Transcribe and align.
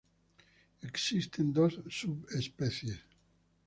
Existen 0.89 1.45
dos 1.57 1.73
subespecies. 1.99 2.99